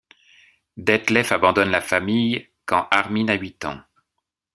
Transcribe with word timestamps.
Detlef 0.77 1.31
abandonne 1.31 1.69
la 1.69 1.79
famille 1.79 2.47
quand 2.65 2.87
Armin 2.89 3.27
a 3.27 3.35
huit 3.35 3.63
ans. 3.65 3.79